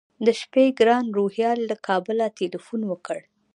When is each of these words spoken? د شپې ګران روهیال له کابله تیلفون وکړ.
د 0.25 0.27
شپې 0.41 0.65
ګران 0.79 1.05
روهیال 1.17 1.59
له 1.69 1.75
کابله 1.87 2.25
تیلفون 2.37 2.81
وکړ. 2.87 3.19